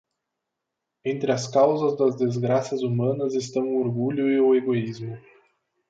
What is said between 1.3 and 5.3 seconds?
as causas das desgraças humanas estão o orgulho e o egoísmo